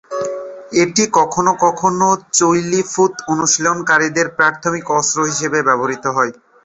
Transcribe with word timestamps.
এটি 0.75 1.03
কখনও 1.17 1.53
কখনও 1.65 2.09
চোই 2.37 2.59
লি 2.65 2.81
ফুত 2.91 3.13
অনুশীলনকারীদের 3.31 4.27
প্রাথমিক 4.37 4.85
অস্ত্র 4.97 5.17
হিসাবে 5.29 5.59
ব্যবহৃত 5.67 6.05
হয়। 6.15 6.31